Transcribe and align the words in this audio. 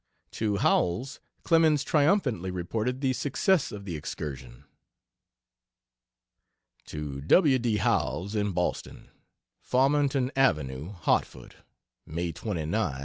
To 0.31 0.57
Howells, 0.57 1.19
Clemens 1.43 1.83
triumphantly 1.83 2.49
reported 2.49 3.01
the 3.01 3.13
success 3.13 3.71
of 3.71 3.85
the 3.85 3.95
excursion. 3.95 4.63
To 6.85 7.21
W. 7.21 7.59
D. 7.59 7.77
Howells, 7.77 8.33
in 8.33 8.51
Boston: 8.51 9.11
FARMINGTON 9.61 10.31
AVENUE, 10.35 10.93
HARTFORD, 11.01 11.57
May 12.07 12.31
29, 12.31 12.71
1877. 12.71 12.99